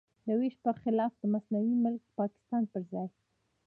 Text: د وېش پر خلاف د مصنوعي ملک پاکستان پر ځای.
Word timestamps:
د 0.25 0.29
وېش 0.39 0.55
پر 0.63 0.75
خلاف 0.83 1.11
د 1.17 1.23
مصنوعي 1.33 1.73
ملک 1.83 2.03
پاکستان 2.19 2.63
پر 2.71 2.81
ځای. 2.91 3.07